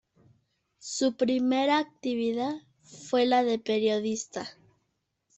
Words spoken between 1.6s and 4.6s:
actividad fue la de periodista.